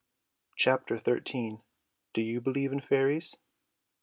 [0.55, 1.61] Chapter XIII.
[2.13, 3.37] DO YOU BELIEVE IN FAIRIES?